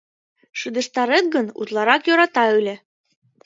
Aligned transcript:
—Шыдештарет 0.59 1.25
гын, 1.35 1.47
утларак 1.59 2.01
йӧрата 2.07 2.43
ыле. 2.59 2.75